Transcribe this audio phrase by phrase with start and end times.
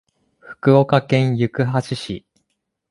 [0.39, 2.25] 福岡県行橋市